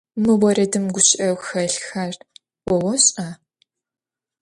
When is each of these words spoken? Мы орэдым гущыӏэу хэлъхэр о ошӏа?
Мы 0.23 0.31
орэдым 0.49 0.85
гущыӏэу 0.93 1.37
хэлъхэр 1.45 2.15
о 2.73 2.75
ошӏа? 2.91 3.27